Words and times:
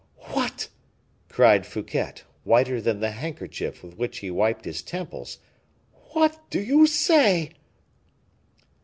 "What!" 0.31 0.67
cried 1.29 1.63
Fouquet, 1.63 2.23
whiter 2.43 2.81
than 2.81 3.01
the 3.01 3.11
handkerchief 3.11 3.83
with 3.83 3.99
which 3.99 4.17
he 4.17 4.31
wiped 4.31 4.65
his 4.65 4.81
temples, 4.81 5.37
"what 6.13 6.39
do 6.49 6.59
you 6.59 6.87
say?" 6.87 7.51